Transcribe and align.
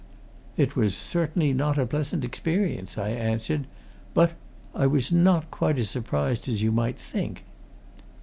"It 0.57 0.75
was 0.75 0.97
certainly 0.97 1.53
not 1.53 1.77
a 1.77 1.85
pleasant 1.85 2.25
experience," 2.25 2.97
I 2.97 3.09
answered. 3.09 3.67
"But 4.15 4.31
I 4.73 4.87
was 4.87 5.11
not 5.11 5.51
quite 5.51 5.77
as 5.77 5.91
surprised 5.91 6.49
as 6.49 6.63
you 6.63 6.71
might 6.71 6.97
think." 6.97 7.43